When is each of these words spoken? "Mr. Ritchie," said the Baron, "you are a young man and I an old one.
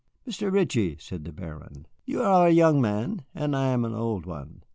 "Mr. 0.27 0.51
Ritchie," 0.51 0.97
said 0.99 1.25
the 1.25 1.31
Baron, 1.31 1.85
"you 2.05 2.23
are 2.23 2.47
a 2.47 2.51
young 2.51 2.81
man 2.81 3.23
and 3.35 3.55
I 3.55 3.71
an 3.71 3.85
old 3.85 4.25
one. 4.25 4.63